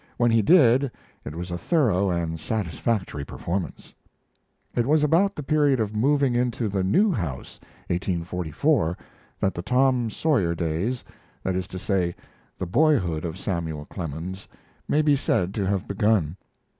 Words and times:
When 0.17 0.31
he 0.31 0.41
did, 0.41 0.89
it 1.23 1.35
was 1.35 1.51
a 1.51 1.59
thorough 1.59 2.09
and 2.09 2.39
satisfactory 2.39 3.23
performance. 3.23 3.93
It 4.75 4.87
was 4.87 5.03
about 5.03 5.35
the 5.35 5.43
period 5.43 5.79
of 5.79 5.95
moving 5.95 6.33
into 6.33 6.67
the 6.67 6.83
new 6.83 7.11
house 7.11 7.59
(1844) 7.87 8.97
that 9.39 9.53
the 9.53 9.61
Tom 9.61 10.09
Sawyer 10.09 10.55
days 10.55 11.03
that 11.43 11.55
is 11.55 11.67
to 11.67 11.77
say, 11.77 12.15
the 12.57 12.65
boyhood 12.65 13.23
of 13.23 13.37
Samuel 13.37 13.85
Clemens 13.85 14.47
may 14.87 15.03
be 15.03 15.15
said 15.15 15.53
to 15.53 15.67
have 15.67 15.87
begun. 15.87 16.35